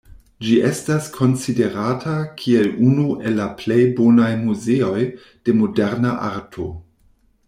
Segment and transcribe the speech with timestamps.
[0.45, 5.05] Ĝi estas konsiderata kiel unu el la plej bonaj muzeoj
[5.51, 6.67] de moderna arto.